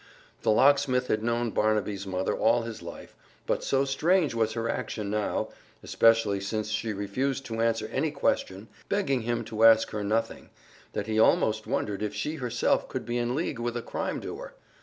The 0.41 0.49
locksmith 0.49 1.05
had 1.09 1.21
known 1.21 1.51
Barnaby's 1.51 2.07
mother 2.07 2.35
all 2.35 2.63
his 2.63 2.81
life, 2.81 3.15
but 3.45 3.63
so 3.63 3.85
strange 3.85 4.33
was 4.33 4.53
her 4.53 4.67
action 4.67 5.11
now 5.11 5.49
(especially 5.83 6.39
since 6.41 6.69
she 6.71 6.91
refused 6.91 7.45
to 7.45 7.61
answer 7.61 7.85
any 7.93 8.09
question, 8.09 8.67
begging 8.89 9.21
him 9.21 9.43
to 9.45 9.63
ask 9.63 9.91
her 9.91 10.03
nothing) 10.03 10.49
that 10.93 11.05
he 11.05 11.19
almost 11.19 11.67
wondered 11.67 12.01
if 12.01 12.15
she 12.15 12.37
herself 12.37 12.89
could 12.89 13.05
be 13.05 13.19
in 13.19 13.35
league 13.35 13.59
with 13.59 13.77
a 13.77 13.83
crime 13.83 14.19
doer. 14.19 14.55